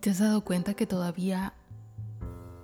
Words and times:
¿Te 0.00 0.10
has 0.10 0.20
dado 0.20 0.44
cuenta 0.44 0.74
que 0.74 0.86
todavía 0.86 1.54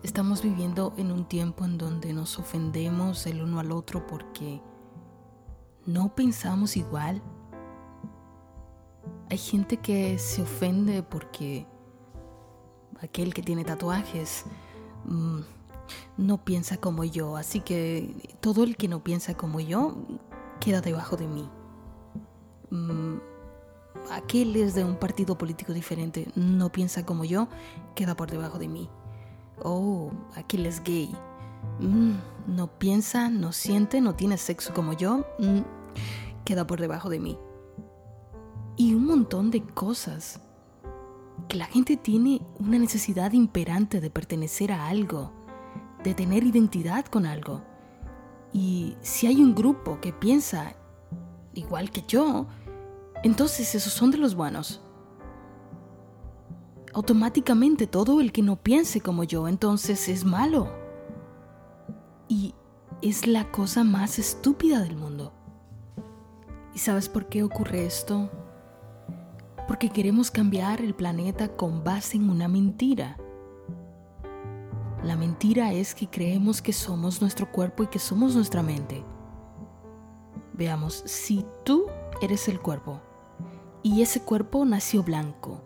estamos 0.05 0.41
viviendo 0.41 0.95
en 0.97 1.11
un 1.11 1.25
tiempo 1.25 1.65
en 1.65 1.79
donde 1.79 2.13
nos 2.13 2.39
ofendemos 2.39 3.27
el 3.27 3.43
uno 3.43 3.59
al 3.59 3.73
otro 3.73 4.07
porque 4.07 4.63
no 5.85 6.15
pensamos 6.15 6.77
igual? 6.77 7.21
Hay 9.31 9.39
gente 9.39 9.79
que 9.79 10.17
se 10.19 10.43
ofende 10.43 11.03
porque 11.03 11.67
aquel 13.01 13.35
que 13.35 13.43
tiene 13.43 13.65
tatuajes 13.65 14.45
mm, 15.05 15.41
no 16.19 16.45
piensa 16.45 16.77
como 16.77 17.03
yo, 17.03 17.37
así 17.37 17.61
que 17.61 18.37
todo 18.41 18.63
el 18.63 18.77
que 18.77 18.87
no 18.87 19.03
piensa 19.03 19.37
como 19.37 19.59
yo 19.59 19.97
queda 20.61 20.81
debajo 20.81 21.17
de 21.17 21.27
mí. 21.27 21.51
Mm, 22.71 23.17
aquel 24.11 24.53
de 24.53 24.85
un 24.85 24.97
partido 24.97 25.37
político 25.37 25.73
diferente, 25.73 26.29
no 26.35 26.71
piensa 26.71 27.05
como 27.05 27.25
yo, 27.25 27.49
queda 27.95 28.17
por 28.17 28.31
debajo 28.31 28.59
de 28.59 28.69
mí. 28.69 28.89
Oh, 29.63 30.11
aquel 30.35 30.67
es 30.67 30.83
gay. 30.83 31.15
Mm, 31.81 32.15
no 32.47 32.67
piensa, 32.79 33.31
no 33.31 33.53
siente, 33.53 34.01
no 34.01 34.15
tiene 34.15 34.37
sexo 34.37 34.75
como 34.75 34.93
yo, 34.93 35.25
mm, 35.39 35.61
queda 36.45 36.67
por 36.67 36.81
debajo 36.81 37.09
de 37.09 37.19
mí. 37.19 37.39
Y 38.77 38.95
un 38.95 39.07
montón 39.07 39.51
de 39.51 39.63
cosas. 39.63 40.41
Que 41.49 41.57
la 41.57 41.67
gente 41.67 41.97
tiene 41.97 42.41
una 42.59 42.79
necesidad 42.79 43.33
imperante 43.33 44.01
de 44.01 44.09
pertenecer 44.09 44.73
a 44.73 44.89
algo, 44.89 45.33
de 46.03 46.15
tener 46.15 46.45
identidad 46.45 47.05
con 47.07 47.27
algo. 47.27 47.63
Y 48.53 48.97
si 49.01 49.27
hay 49.27 49.43
un 49.43 49.55
grupo 49.55 50.01
que 50.01 50.13
piensa 50.13 50.77
igual 51.55 51.91
que 51.91 52.05
yo, 52.07 52.47
entonces 53.25 53.75
esos 53.75 53.95
son 53.95 54.11
de 54.11 54.19
los 54.19 54.35
buenos. 54.35 54.83
Automáticamente 56.93 57.87
todo 57.87 58.21
el 58.21 58.33
que 58.33 58.43
no 58.43 58.57
piense 58.57 59.01
como 59.01 59.25
yo 59.25 59.49
entonces 59.49 60.11
es 60.11 60.27
malo. 60.27 60.69
Y 62.29 62.55
es 63.01 63.27
la 63.27 63.51
cosa 63.51 63.83
más 63.83 64.19
estúpida 64.19 64.83
del 64.83 64.97
mundo. 64.97 65.33
¿Y 66.75 66.79
sabes 66.79 67.09
por 67.09 67.31
qué 67.31 67.43
ocurre 67.43 67.87
esto? 67.87 68.31
Porque 69.67 69.89
queremos 69.89 70.31
cambiar 70.31 70.83
el 70.83 70.95
planeta 70.95 71.49
con 71.49 71.83
base 71.83 72.19
en 72.19 72.29
una 72.29 72.47
mentira. 72.47 73.17
La 75.03 75.17
mentira 75.17 75.73
es 75.73 75.95
que 75.95 76.11
creemos 76.11 76.61
que 76.61 76.75
somos 76.75 77.23
nuestro 77.23 77.51
cuerpo 77.51 77.85
y 77.85 77.87
que 77.87 77.99
somos 77.99 78.35
nuestra 78.35 78.63
mente. 78.63 79.03
Veamos, 80.53 81.03
si 81.07 81.47
tú 81.65 81.87
eres 82.21 82.49
el 82.49 82.61
cuerpo, 82.61 83.01
y 83.85 84.01
ese 84.01 84.21
cuerpo 84.23 84.65
nació 84.65 85.05
blanco. 85.05 85.63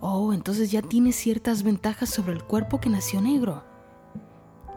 Oh, 0.00 0.32
entonces 0.32 0.70
ya 0.70 0.82
tiene 0.82 1.12
ciertas 1.12 1.62
ventajas 1.62 2.08
sobre 2.08 2.32
el 2.32 2.42
cuerpo 2.42 2.80
que 2.80 2.88
nació 2.88 3.20
negro. 3.20 3.62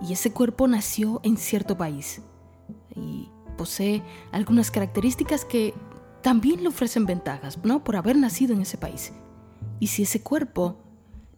Y 0.02 0.14
ese 0.14 0.32
cuerpo 0.32 0.68
nació 0.68 1.22
en 1.24 1.38
cierto 1.38 1.78
país 1.78 2.22
y 2.96 3.30
posee 3.58 4.04
algunas 4.32 4.72
características 4.72 5.46
que 5.46 5.74
también 6.22 6.62
le 6.62 6.68
ofrecen 6.68 7.06
ventajas, 7.06 7.58
¿no? 7.64 7.84
Por 7.84 7.96
haber 7.96 8.18
nacido 8.18 8.54
en 8.54 8.62
ese 8.62 8.78
país. 8.78 9.14
Y 9.80 9.88
si 9.88 10.04
ese 10.04 10.22
cuerpo 10.22 10.78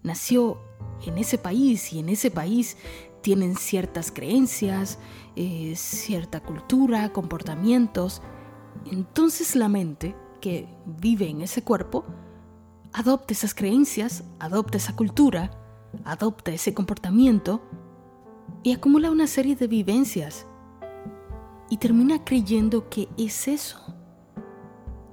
nació 0.01 0.59
en 1.05 1.19
ese 1.19 1.37
país 1.37 1.93
y 1.93 1.99
en 1.99 2.09
ese 2.09 2.31
país 2.31 2.77
tienen 3.21 3.55
ciertas 3.55 4.11
creencias, 4.11 4.97
eh, 5.35 5.73
cierta 5.75 6.39
cultura, 6.41 7.13
comportamientos, 7.13 8.23
entonces 8.91 9.55
la 9.55 9.69
mente 9.69 10.15
que 10.41 10.67
vive 10.85 11.29
en 11.29 11.41
ese 11.41 11.63
cuerpo 11.63 12.03
adopta 12.93 13.33
esas 13.33 13.53
creencias, 13.53 14.23
adopta 14.39 14.77
esa 14.77 14.95
cultura, 14.95 15.51
adopta 16.03 16.51
ese 16.51 16.73
comportamiento 16.73 17.61
y 18.63 18.73
acumula 18.73 19.11
una 19.11 19.27
serie 19.27 19.55
de 19.55 19.67
vivencias 19.67 20.45
y 21.69 21.77
termina 21.77 22.23
creyendo 22.23 22.89
que 22.89 23.07
es 23.17 23.47
eso, 23.47 23.79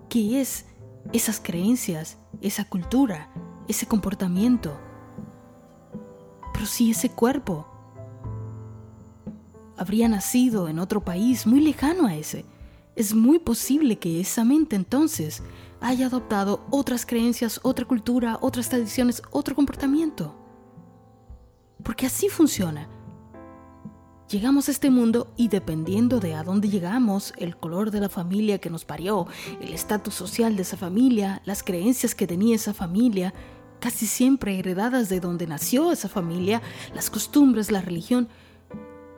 que 0.09 0.41
es 0.41 0.67
esas 1.13 1.41
creencias, 1.41 2.19
esa 2.41 2.65
cultura, 2.65 3.31
ese 3.69 3.87
comportamiento. 3.87 4.77
Pero 6.53 6.67
si 6.67 6.91
ese 6.91 7.11
cuerpo 7.11 7.67
habría 9.77 10.09
nacido 10.09 10.69
en 10.69 10.81
otro 10.81 11.05
país 11.05 11.47
muy 11.47 11.61
lejano 11.61 12.07
a 12.07 12.17
ese, 12.17 12.45
es 12.99 13.15
muy 13.15 13.39
posible 13.39 13.97
que 13.97 14.21
esa 14.21 14.45
mente 14.45 14.75
entonces 14.75 15.45
haya 15.81 16.07
adoptado 16.07 16.67
otras 16.71 17.07
creencias, 17.07 17.61
otra 17.63 17.85
cultura, 17.85 18.39
otras 18.41 18.69
tradiciones, 18.69 19.23
otro 19.31 19.55
comportamiento. 19.55 20.35
Porque 21.85 22.07
así 22.07 22.29
funciona. 22.29 22.89
Llegamos 24.29 24.67
a 24.67 24.73
este 24.73 24.91
mundo 24.91 25.33
y 25.37 25.47
dependiendo 25.47 26.19
de 26.19 26.35
a 26.35 26.43
dónde 26.43 26.71
llegamos, 26.71 27.33
el 27.37 27.57
color 27.57 27.93
de 27.93 28.01
la 28.01 28.09
familia 28.09 28.59
que 28.59 28.69
nos 28.69 28.85
parió, 28.85 29.29
el 29.61 29.75
estatus 29.75 30.15
social 30.15 30.57
de 30.57 30.63
esa 30.63 30.77
familia, 30.77 31.41
las 31.45 31.63
creencias 31.63 32.17
que 32.17 32.27
tenía 32.27 32.57
esa 32.57 32.75
familia, 32.75 33.33
casi 33.79 34.09
siempre 34.09 34.59
heredadas 34.59 35.09
de 35.09 35.21
donde 35.21 35.47
nació 35.47 35.93
esa 35.93 36.09
familia, 36.09 36.63
las 36.97 37.11
costumbres, 37.11 37.71
la 37.71 37.81
religión, 37.81 38.29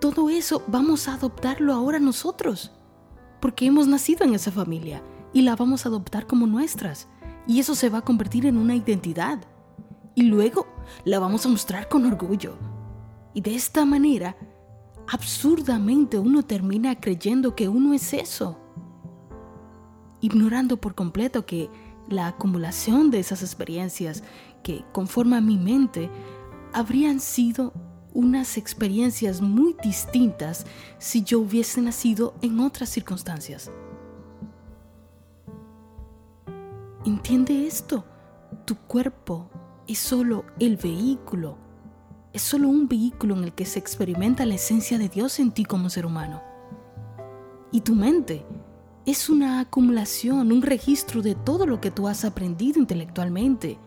todo 0.02 0.28
eso 0.28 0.62
vamos 0.66 1.08
a 1.08 1.14
adoptarlo 1.14 1.72
ahora 1.72 1.98
nosotros 1.98 2.72
porque 3.40 3.66
hemos 3.66 3.86
nacido 3.86 4.24
en 4.24 4.34
esa 4.34 4.52
familia 4.52 5.02
y 5.32 5.42
la 5.42 5.56
vamos 5.56 5.84
a 5.84 5.88
adoptar 5.88 6.26
como 6.26 6.46
nuestras. 6.46 7.08
Y 7.46 7.60
eso 7.60 7.74
se 7.74 7.88
va 7.88 7.98
a 7.98 8.04
convertir 8.04 8.46
en 8.46 8.56
una 8.56 8.74
identidad. 8.74 9.40
Y 10.14 10.22
luego 10.22 10.66
la 11.04 11.18
vamos 11.18 11.46
a 11.46 11.48
mostrar 11.48 11.88
con 11.88 12.06
orgullo. 12.06 12.56
Y 13.32 13.40
de 13.40 13.54
esta 13.54 13.84
manera, 13.84 14.36
absurdamente 15.08 16.18
uno 16.18 16.42
termina 16.42 17.00
creyendo 17.00 17.54
que 17.54 17.68
uno 17.68 17.94
es 17.94 18.12
eso. 18.12 18.58
Ignorando 20.20 20.76
por 20.76 20.94
completo 20.94 21.46
que 21.46 21.70
la 22.08 22.26
acumulación 22.26 23.10
de 23.10 23.20
esas 23.20 23.42
experiencias 23.42 24.22
que 24.62 24.84
conforman 24.92 25.46
mi 25.46 25.56
mente 25.56 26.10
habrían 26.72 27.20
sido 27.20 27.72
unas 28.14 28.56
experiencias 28.56 29.40
muy 29.40 29.76
distintas 29.82 30.66
si 30.98 31.22
yo 31.22 31.40
hubiese 31.40 31.80
nacido 31.82 32.34
en 32.42 32.60
otras 32.60 32.88
circunstancias. 32.88 33.70
Entiende 37.04 37.66
esto, 37.66 38.04
tu 38.66 38.76
cuerpo 38.76 39.48
es 39.86 39.98
solo 39.98 40.44
el 40.58 40.76
vehículo, 40.76 41.56
es 42.32 42.42
solo 42.42 42.68
un 42.68 42.88
vehículo 42.88 43.36
en 43.36 43.44
el 43.44 43.52
que 43.52 43.64
se 43.64 43.78
experimenta 43.78 44.46
la 44.46 44.54
esencia 44.54 44.98
de 44.98 45.08
Dios 45.08 45.38
en 45.40 45.52
ti 45.52 45.64
como 45.64 45.90
ser 45.90 46.06
humano. 46.06 46.42
Y 47.72 47.80
tu 47.80 47.94
mente 47.94 48.44
es 49.06 49.28
una 49.28 49.60
acumulación, 49.60 50.52
un 50.52 50.62
registro 50.62 51.22
de 51.22 51.34
todo 51.34 51.66
lo 51.66 51.80
que 51.80 51.90
tú 51.90 52.06
has 52.06 52.24
aprendido 52.24 52.78
intelectualmente, 52.78 53.78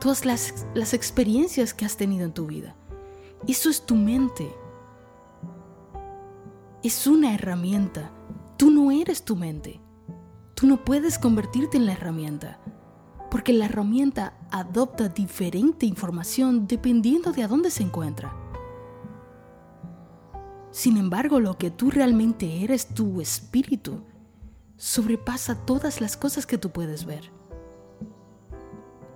todas 0.00 0.24
las, 0.24 0.66
las 0.74 0.94
experiencias 0.94 1.74
que 1.74 1.84
has 1.84 1.96
tenido 1.96 2.24
en 2.24 2.32
tu 2.32 2.46
vida. 2.46 2.74
Eso 3.48 3.70
es 3.70 3.86
tu 3.86 3.96
mente. 3.96 4.54
Es 6.82 7.06
una 7.06 7.34
herramienta. 7.34 8.10
Tú 8.56 8.70
no 8.70 8.90
eres 8.90 9.24
tu 9.24 9.36
mente. 9.36 9.80
Tú 10.54 10.66
no 10.66 10.84
puedes 10.84 11.18
convertirte 11.18 11.76
en 11.76 11.86
la 11.86 11.92
herramienta. 11.92 12.60
Porque 13.30 13.52
la 13.52 13.66
herramienta 13.66 14.34
adopta 14.50 15.08
diferente 15.08 15.86
información 15.86 16.66
dependiendo 16.66 17.32
de 17.32 17.42
a 17.42 17.48
dónde 17.48 17.70
se 17.70 17.82
encuentra. 17.82 18.36
Sin 20.70 20.96
embargo, 20.98 21.40
lo 21.40 21.56
que 21.56 21.70
tú 21.70 21.90
realmente 21.90 22.62
eres, 22.62 22.88
tu 22.94 23.20
espíritu, 23.20 24.02
sobrepasa 24.76 25.66
todas 25.66 26.00
las 26.00 26.16
cosas 26.16 26.46
que 26.46 26.58
tú 26.58 26.70
puedes 26.70 27.04
ver. 27.04 27.32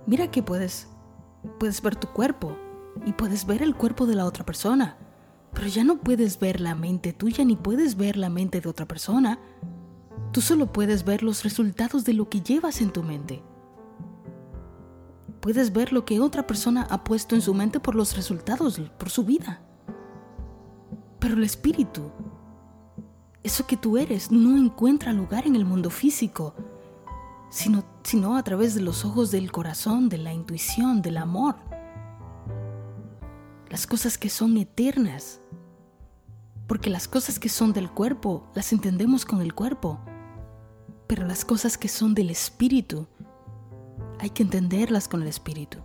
Mira 0.05 0.29
que 0.31 0.43
puedes, 0.43 0.87
puedes 1.59 1.81
ver 1.81 1.95
tu 1.95 2.07
cuerpo, 2.09 2.57
y 3.05 3.13
puedes 3.13 3.45
ver 3.45 3.61
el 3.61 3.75
cuerpo 3.75 4.05
de 4.05 4.15
la 4.15 4.25
otra 4.25 4.45
persona, 4.45 4.97
pero 5.53 5.67
ya 5.67 5.83
no 5.83 5.97
puedes 5.97 6.39
ver 6.39 6.61
la 6.61 6.75
mente 6.75 7.13
tuya 7.13 7.43
ni 7.43 7.55
puedes 7.55 7.95
ver 7.97 8.17
la 8.17 8.29
mente 8.29 8.61
de 8.61 8.69
otra 8.69 8.85
persona. 8.85 9.39
Tú 10.31 10.41
solo 10.41 10.71
puedes 10.71 11.05
ver 11.05 11.23
los 11.23 11.43
resultados 11.43 12.03
de 12.05 12.13
lo 12.13 12.29
que 12.29 12.41
llevas 12.41 12.81
en 12.81 12.91
tu 12.91 13.03
mente. 13.03 13.41
Puedes 15.39 15.71
ver 15.71 15.93
lo 15.93 16.05
que 16.05 16.19
otra 16.19 16.47
persona 16.47 16.87
ha 16.89 17.03
puesto 17.03 17.35
en 17.35 17.41
su 17.41 17.53
mente 17.53 17.79
por 17.79 17.95
los 17.95 18.15
resultados, 18.15 18.81
por 18.97 19.09
su 19.09 19.23
vida. 19.23 19.61
Pero 21.19 21.35
el 21.35 21.43
espíritu, 21.43 22.11
eso 23.43 23.65
que 23.65 23.77
tú 23.77 23.97
eres, 23.97 24.31
no 24.31 24.57
encuentra 24.57 25.13
lugar 25.13 25.47
en 25.47 25.55
el 25.55 25.63
mundo 25.63 25.89
físico, 25.89 26.55
sino, 27.49 27.85
sino 28.03 28.35
a 28.35 28.43
través 28.43 28.75
de 28.75 28.81
los 28.81 29.05
ojos 29.05 29.31
del 29.31 29.51
corazón, 29.51 30.09
de 30.09 30.17
la 30.17 30.33
intuición, 30.33 31.01
del 31.01 31.17
amor 31.17 31.55
las 33.69 33.87
cosas 33.87 34.17
que 34.17 34.29
son 34.29 34.57
eternas. 34.57 35.39
Porque 36.67 36.89
las 36.89 37.07
cosas 37.07 37.39
que 37.39 37.49
son 37.49 37.73
del 37.73 37.89
cuerpo 37.91 38.47
las 38.55 38.73
entendemos 38.73 39.25
con 39.25 39.41
el 39.41 39.53
cuerpo, 39.53 39.99
pero 41.07 41.27
las 41.27 41.45
cosas 41.45 41.77
que 41.77 41.87
son 41.87 42.15
del 42.15 42.31
espíritu 42.31 43.07
hay 44.19 44.31
que 44.31 44.43
entenderlas 44.43 45.07
con 45.07 45.21
el 45.21 45.27
espíritu. 45.27 45.79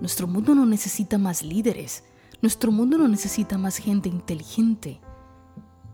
Nuestro 0.00 0.26
mundo 0.26 0.54
no 0.54 0.66
necesita 0.66 1.16
más 1.16 1.42
líderes. 1.42 2.04
Nuestro 2.42 2.70
mundo 2.70 2.98
no 2.98 3.08
necesita 3.08 3.56
más 3.56 3.78
gente 3.78 4.10
inteligente, 4.10 5.00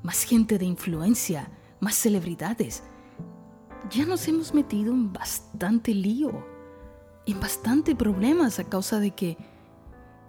más 0.03 0.25
gente 0.25 0.59
de 0.59 0.65
influencia, 0.65 1.51
más 1.79 1.95
celebridades. 1.95 2.83
Ya 3.91 4.05
nos 4.05 4.27
hemos 4.27 4.53
metido 4.53 4.93
en 4.93 5.13
bastante 5.13 5.95
lío, 5.95 6.45
en 7.27 7.39
bastante 7.39 7.95
problemas 7.95 8.59
a 8.59 8.65
causa 8.65 8.99
de 8.99 9.13
que 9.13 9.39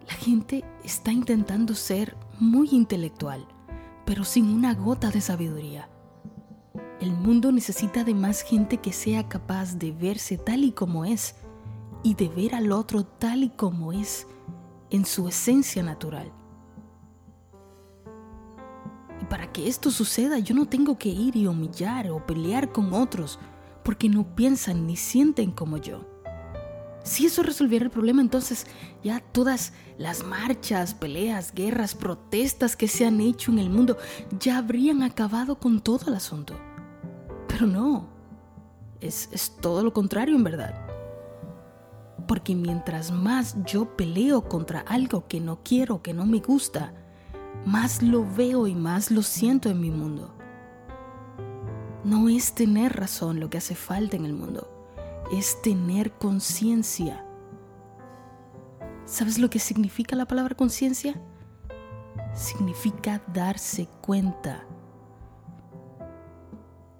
la 0.07 0.13
gente 0.13 0.63
está 0.83 1.11
intentando 1.11 1.75
ser 1.75 2.15
muy 2.39 2.69
intelectual, 2.71 3.47
pero 4.05 4.23
sin 4.23 4.49
una 4.49 4.73
gota 4.73 5.09
de 5.09 5.21
sabiduría. 5.21 5.89
El 6.99 7.13
mundo 7.13 7.51
necesita 7.51 8.03
de 8.03 8.13
más 8.13 8.41
gente 8.41 8.77
que 8.77 8.93
sea 8.93 9.27
capaz 9.27 9.75
de 9.75 9.91
verse 9.91 10.37
tal 10.37 10.63
y 10.63 10.71
como 10.71 11.05
es 11.05 11.35
y 12.01 12.15
de 12.15 12.29
ver 12.29 12.55
al 12.55 12.71
otro 12.71 13.05
tal 13.05 13.43
y 13.43 13.49
como 13.49 13.93
es 13.93 14.27
en 14.89 15.05
su 15.05 15.27
esencia 15.27 15.83
natural. 15.83 16.31
Y 19.21 19.25
para 19.25 19.51
que 19.51 19.67
esto 19.67 19.89
suceda 19.89 20.39
yo 20.39 20.53
no 20.53 20.67
tengo 20.67 20.97
que 20.97 21.09
ir 21.09 21.35
y 21.35 21.47
humillar 21.47 22.09
o 22.11 22.25
pelear 22.25 22.71
con 22.71 22.93
otros 22.93 23.39
porque 23.83 24.09
no 24.09 24.35
piensan 24.35 24.85
ni 24.85 24.95
sienten 24.95 25.51
como 25.51 25.77
yo. 25.77 26.12
Si 27.03 27.25
eso 27.25 27.43
resolviera 27.43 27.83
el 27.83 27.91
problema, 27.91 28.21
entonces 28.21 28.65
ya 29.03 29.19
todas 29.19 29.73
las 29.97 30.23
marchas, 30.23 30.93
peleas, 30.93 31.53
guerras, 31.53 31.95
protestas 31.95 32.77
que 32.77 32.87
se 32.87 33.05
han 33.05 33.19
hecho 33.19 33.51
en 33.51 33.59
el 33.59 33.69
mundo 33.69 33.97
ya 34.39 34.57
habrían 34.57 35.03
acabado 35.03 35.59
con 35.59 35.81
todo 35.81 36.07
el 36.07 36.15
asunto. 36.15 36.55
Pero 37.49 37.67
no, 37.67 38.07
es, 39.01 39.29
es 39.33 39.57
todo 39.59 39.83
lo 39.83 39.91
contrario 39.93 40.35
en 40.35 40.45
verdad. 40.45 40.73
Porque 42.25 42.55
mientras 42.55 43.11
más 43.11 43.57
yo 43.65 43.97
peleo 43.97 44.47
contra 44.47 44.79
algo 44.79 45.27
que 45.27 45.41
no 45.41 45.59
quiero, 45.61 46.01
que 46.01 46.13
no 46.13 46.25
me 46.25 46.39
gusta, 46.39 46.93
más 47.65 48.01
lo 48.01 48.25
veo 48.25 48.65
y 48.65 48.75
más 48.75 49.11
lo 49.11 49.23
siento 49.23 49.69
en 49.69 49.81
mi 49.81 49.91
mundo. 49.91 50.33
No 52.03 52.29
es 52.29 52.53
tener 52.53 52.95
razón 52.95 53.39
lo 53.39 53.49
que 53.49 53.57
hace 53.57 53.75
falta 53.75 54.15
en 54.15 54.25
el 54.25 54.33
mundo, 54.33 54.72
es 55.31 55.61
tener 55.61 56.11
conciencia. 56.11 57.25
¿Sabes 59.05 59.37
lo 59.37 59.49
que 59.49 59.59
significa 59.59 60.15
la 60.15 60.25
palabra 60.25 60.55
conciencia? 60.55 61.19
Significa 62.33 63.21
darse 63.33 63.87
cuenta 64.01 64.65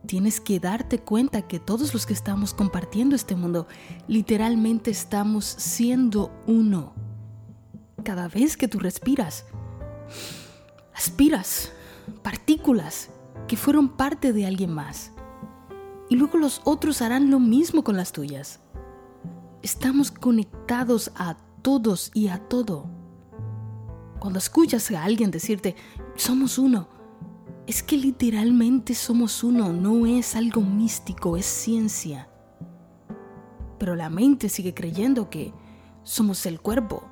tienes 0.05 0.41
que 0.41 0.59
darte 0.59 0.99
cuenta 0.99 1.43
que 1.43 1.59
todos 1.59 1.93
los 1.93 2.05
que 2.05 2.13
estamos 2.13 2.53
compartiendo 2.53 3.15
este 3.15 3.35
mundo 3.35 3.67
literalmente 4.07 4.91
estamos 4.91 5.45
siendo 5.45 6.31
uno. 6.45 6.93
Cada 8.03 8.27
vez 8.27 8.57
que 8.57 8.67
tú 8.67 8.79
respiras, 8.79 9.45
aspiras 10.93 11.71
partículas 12.21 13.09
que 13.47 13.57
fueron 13.57 13.89
parte 13.89 14.33
de 14.33 14.45
alguien 14.45 14.71
más. 14.71 15.11
Y 16.13 16.15
luego 16.15 16.37
los 16.37 16.61
otros 16.63 17.01
harán 17.01 17.31
lo 17.31 17.39
mismo 17.39 17.83
con 17.83 17.97
las 17.97 18.11
tuyas. 18.11 18.59
Estamos 19.63 20.11
conectados 20.11 21.11
a 21.15 21.37
todos 21.63 22.11
y 22.13 22.27
a 22.27 22.37
todo. 22.37 22.87
Cuando 24.19 24.37
escuchas 24.37 24.91
a 24.91 25.03
alguien 25.03 25.31
decirte, 25.31 25.75
somos 26.15 26.59
uno, 26.59 26.87
es 27.65 27.81
que 27.81 27.97
literalmente 27.97 28.93
somos 28.93 29.43
uno, 29.43 29.73
no 29.73 30.05
es 30.05 30.35
algo 30.35 30.61
místico, 30.61 31.35
es 31.35 31.47
ciencia. 31.47 32.29
Pero 33.79 33.95
la 33.95 34.11
mente 34.11 34.49
sigue 34.49 34.75
creyendo 34.75 35.31
que 35.31 35.51
somos 36.03 36.45
el 36.45 36.61
cuerpo 36.61 37.09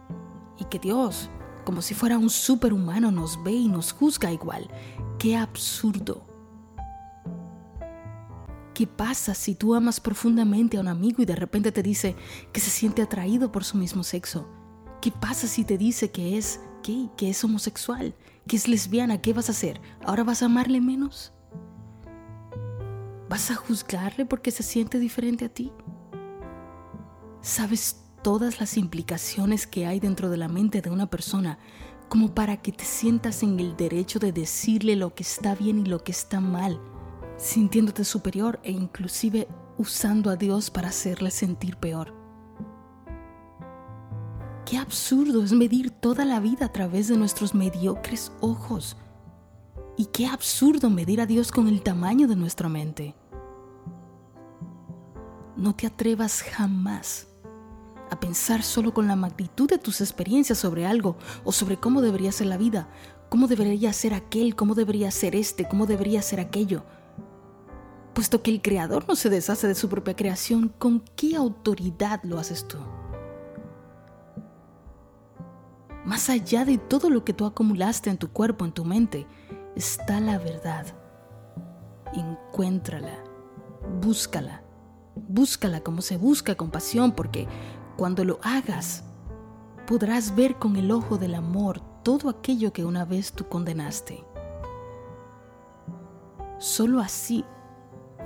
y 0.59 0.65
que 0.65 0.77
Dios, 0.77 1.31
como 1.65 1.81
si 1.81 1.95
fuera 1.95 2.19
un 2.19 2.29
superhumano, 2.29 3.09
nos 3.09 3.43
ve 3.43 3.53
y 3.53 3.67
nos 3.67 3.93
juzga 3.93 4.31
igual. 4.31 4.69
¡Qué 5.17 5.35
absurdo! 5.35 6.30
¿Qué 8.73 8.87
pasa 8.87 9.33
si 9.33 9.55
tú 9.55 9.75
amas 9.75 9.99
profundamente 9.99 10.77
a 10.77 10.81
un 10.81 10.87
amigo 10.87 11.21
y 11.21 11.25
de 11.25 11.35
repente 11.35 11.71
te 11.71 11.83
dice 11.83 12.15
que 12.53 12.61
se 12.61 12.69
siente 12.69 13.01
atraído 13.01 13.51
por 13.51 13.63
su 13.63 13.77
mismo 13.77 14.03
sexo? 14.03 14.47
¿Qué 15.01 15.11
pasa 15.11 15.47
si 15.47 15.65
te 15.65 15.77
dice 15.77 16.11
que 16.11 16.37
es 16.37 16.61
gay, 16.83 17.09
que 17.17 17.29
es 17.29 17.43
homosexual, 17.43 18.15
que 18.47 18.55
es 18.55 18.67
lesbiana, 18.67 19.21
¿qué 19.21 19.33
vas 19.33 19.49
a 19.49 19.51
hacer? 19.51 19.81
¿Ahora 20.05 20.23
vas 20.23 20.41
a 20.41 20.45
amarle 20.45 20.79
menos? 20.79 21.33
¿Vas 23.29 23.51
a 23.51 23.55
juzgarle 23.55 24.25
porque 24.25 24.51
se 24.51 24.63
siente 24.63 24.99
diferente 24.99 25.45
a 25.45 25.49
ti? 25.49 25.71
¿Sabes 27.41 28.03
todas 28.21 28.59
las 28.59 28.77
implicaciones 28.77 29.67
que 29.67 29.85
hay 29.85 29.99
dentro 29.99 30.29
de 30.29 30.37
la 30.37 30.47
mente 30.47 30.81
de 30.81 30.89
una 30.89 31.09
persona 31.09 31.57
como 32.07 32.35
para 32.35 32.57
que 32.57 32.71
te 32.71 32.83
sientas 32.83 33.41
en 33.41 33.59
el 33.59 33.75
derecho 33.75 34.19
de 34.19 34.31
decirle 34.31 34.95
lo 34.95 35.15
que 35.15 35.23
está 35.23 35.55
bien 35.55 35.79
y 35.79 35.85
lo 35.85 36.03
que 36.03 36.11
está 36.11 36.41
mal, 36.41 36.79
sintiéndote 37.41 38.03
superior 38.03 38.59
e 38.63 38.71
inclusive 38.71 39.47
usando 39.77 40.29
a 40.29 40.35
Dios 40.35 40.69
para 40.69 40.89
hacerle 40.89 41.31
sentir 41.31 41.75
peor? 41.75 42.13
Qué 44.65 44.77
absurdo 44.77 45.43
es 45.43 45.51
medir 45.51 45.89
toda 45.89 46.23
la 46.23 46.39
vida 46.39 46.67
a 46.67 46.71
través 46.71 47.07
de 47.07 47.17
nuestros 47.17 47.53
mediocres 47.55 48.31
ojos. 48.39 48.95
Y 49.97 50.05
qué 50.05 50.27
absurdo 50.27 50.89
medir 50.89 51.19
a 51.19 51.25
Dios 51.25 51.51
con 51.51 51.67
el 51.67 51.81
tamaño 51.81 52.27
de 52.27 52.35
nuestra 52.35 52.69
mente. 52.69 53.15
No 55.57 55.75
te 55.75 55.87
atrevas 55.87 56.43
jamás 56.43 57.27
a 58.09 58.19
pensar 58.19 58.61
solo 58.63 58.93
con 58.93 59.07
la 59.07 59.15
magnitud 59.15 59.67
de 59.67 59.77
tus 59.77 59.99
experiencias 59.99 60.59
sobre 60.59 60.85
algo 60.85 61.17
o 61.43 61.51
sobre 61.51 61.77
cómo 61.77 62.01
debería 62.01 62.31
ser 62.31 62.47
la 62.47 62.57
vida, 62.57 62.87
cómo 63.29 63.47
debería 63.47 63.91
ser 63.93 64.13
aquel, 64.13 64.55
cómo 64.55 64.75
debería 64.75 65.11
ser 65.11 65.35
este, 65.35 65.67
cómo 65.67 65.85
debería 65.85 66.21
ser 66.21 66.39
aquello. 66.39 66.83
Puesto 68.13 68.43
que 68.43 68.51
el 68.51 68.61
creador 68.61 69.07
no 69.07 69.15
se 69.15 69.29
deshace 69.29 69.67
de 69.67 69.75
su 69.75 69.87
propia 69.87 70.15
creación, 70.15 70.69
¿con 70.77 70.99
qué 71.15 71.35
autoridad 71.35 72.21
lo 72.23 72.39
haces 72.39 72.67
tú? 72.67 72.77
Más 76.03 76.29
allá 76.29 76.65
de 76.65 76.77
todo 76.77 77.09
lo 77.09 77.23
que 77.23 77.33
tú 77.33 77.45
acumulaste 77.45 78.09
en 78.09 78.17
tu 78.17 78.31
cuerpo, 78.31 78.65
en 78.65 78.73
tu 78.73 78.83
mente, 78.83 79.27
está 79.75 80.19
la 80.19 80.39
verdad. 80.39 80.87
Encuéntrala, 82.13 83.23
búscala, 84.01 84.63
búscala 85.15 85.81
como 85.81 86.01
se 86.01 86.17
busca 86.17 86.55
con 86.55 86.69
pasión, 86.69 87.13
porque 87.13 87.47
cuando 87.97 88.25
lo 88.25 88.39
hagas, 88.43 89.05
podrás 89.87 90.35
ver 90.35 90.55
con 90.55 90.75
el 90.75 90.91
ojo 90.91 91.17
del 91.17 91.35
amor 91.35 91.79
todo 92.03 92.29
aquello 92.29 92.73
que 92.73 92.83
una 92.83 93.05
vez 93.05 93.31
tú 93.31 93.47
condenaste. 93.47 94.25
Solo 96.57 96.99
así 96.99 97.45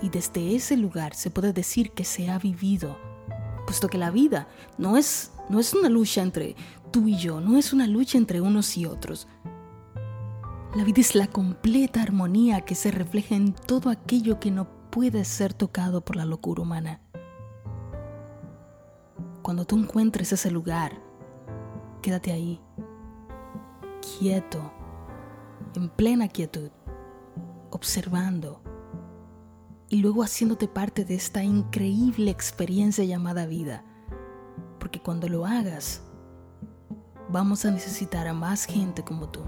y 0.01 0.09
desde 0.09 0.55
ese 0.55 0.77
lugar 0.77 1.15
se 1.15 1.29
puede 1.29 1.53
decir 1.53 1.91
que 1.91 2.03
se 2.03 2.29
ha 2.29 2.37
vivido, 2.37 2.97
puesto 3.65 3.87
que 3.87 3.97
la 3.97 4.11
vida 4.11 4.47
no 4.77 4.97
es, 4.97 5.31
no 5.49 5.59
es 5.59 5.73
una 5.73 5.89
lucha 5.89 6.21
entre 6.21 6.55
tú 6.91 7.07
y 7.07 7.17
yo, 7.17 7.41
no 7.41 7.57
es 7.57 7.73
una 7.73 7.87
lucha 7.87 8.17
entre 8.17 8.41
unos 8.41 8.77
y 8.77 8.85
otros. 8.85 9.27
La 10.75 10.83
vida 10.83 11.01
es 11.01 11.15
la 11.15 11.27
completa 11.27 12.01
armonía 12.01 12.61
que 12.61 12.75
se 12.75 12.91
refleja 12.91 13.35
en 13.35 13.53
todo 13.53 13.89
aquello 13.89 14.39
que 14.39 14.51
no 14.51 14.67
puede 14.89 15.23
ser 15.23 15.53
tocado 15.53 16.01
por 16.01 16.17
la 16.17 16.25
locura 16.25 16.61
humana. 16.61 17.01
Cuando 19.41 19.65
tú 19.65 19.77
encuentres 19.77 20.33
ese 20.33 20.51
lugar, 20.51 20.99
quédate 22.01 22.31
ahí, 22.31 22.59
quieto, 24.19 24.71
en 25.75 25.89
plena 25.89 26.27
quietud, 26.27 26.71
observando 27.69 28.61
y 29.89 30.01
luego 30.01 30.23
haciéndote 30.23 30.67
parte 30.67 31.05
de 31.05 31.15
esta 31.15 31.43
increíble 31.43 32.31
experiencia 32.31 33.03
llamada 33.03 33.45
vida. 33.45 33.83
Porque 34.79 35.01
cuando 35.01 35.29
lo 35.29 35.45
hagas, 35.45 36.01
vamos 37.29 37.65
a 37.65 37.71
necesitar 37.71 38.27
a 38.27 38.33
más 38.33 38.65
gente 38.65 39.03
como 39.03 39.29
tú. 39.29 39.41